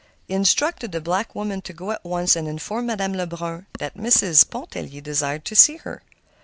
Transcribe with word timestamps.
He 0.27 0.33
instructed 0.33 0.91
the 0.91 0.99
black 0.99 1.35
woman 1.35 1.61
to 1.61 1.73
go 1.73 1.91
at 1.91 2.03
once 2.03 2.35
and 2.35 2.47
inform 2.47 2.87
Madame 2.87 3.13
Lebrun 3.13 3.67
that 3.77 3.95
Mrs. 3.95 4.49
Pontellier 4.49 4.99
desired 4.99 5.45
to 5.45 5.55
see 5.55 5.77
her. 5.77 6.01